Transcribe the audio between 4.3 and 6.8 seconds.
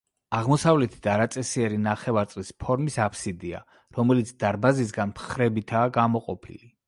დარბაზისაგან მხრებითაა გამოყოფილი.